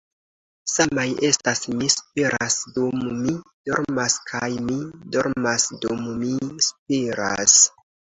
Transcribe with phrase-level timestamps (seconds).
[0.75, 3.33] Samaj estas 'Mi spiras dum mi
[3.71, 4.79] dormas' kaj 'Mi
[5.17, 6.33] dormas dum mi
[6.69, 7.59] spiras.'"